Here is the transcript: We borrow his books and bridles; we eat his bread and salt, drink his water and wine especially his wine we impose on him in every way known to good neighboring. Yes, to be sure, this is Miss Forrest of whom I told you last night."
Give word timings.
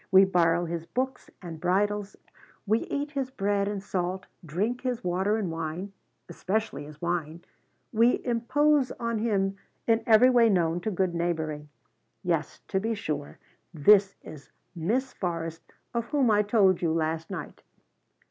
We 0.11 0.25
borrow 0.25 0.65
his 0.65 0.87
books 0.87 1.29
and 1.43 1.61
bridles; 1.61 2.15
we 2.65 2.79
eat 2.85 3.11
his 3.11 3.29
bread 3.29 3.67
and 3.67 3.83
salt, 3.83 4.25
drink 4.43 4.81
his 4.81 5.03
water 5.03 5.37
and 5.37 5.51
wine 5.51 5.93
especially 6.27 6.85
his 6.85 6.99
wine 6.99 7.45
we 7.93 8.25
impose 8.25 8.91
on 8.93 9.19
him 9.19 9.57
in 9.85 10.01
every 10.07 10.31
way 10.31 10.49
known 10.49 10.81
to 10.81 10.89
good 10.89 11.13
neighboring. 11.13 11.69
Yes, 12.23 12.61
to 12.69 12.79
be 12.79 12.95
sure, 12.95 13.37
this 13.75 14.15
is 14.23 14.49
Miss 14.75 15.13
Forrest 15.13 15.71
of 15.93 16.05
whom 16.05 16.31
I 16.31 16.41
told 16.41 16.81
you 16.81 16.91
last 16.91 17.29
night." 17.29 17.61